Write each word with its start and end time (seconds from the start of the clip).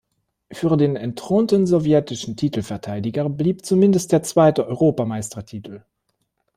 Für 0.51 0.75
den 0.77 0.95
entthronten 0.95 1.67
sowjetischen 1.67 2.35
Titelverteidiger 2.35 3.29
blieb 3.29 3.63
zumindest 3.63 4.11
der 4.11 4.23
zweite 4.23 4.65
Europameistertitel. 4.65 5.83